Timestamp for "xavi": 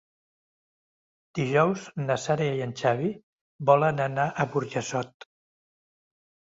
2.81-3.13